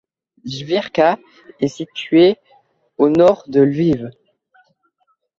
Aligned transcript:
Jvyrka 0.45 1.19
est 1.59 1.67
située 1.67 2.31
à 2.31 2.35
au 2.97 3.09
nord 3.09 3.43
de 3.47 3.61
Lviv. 3.61 4.09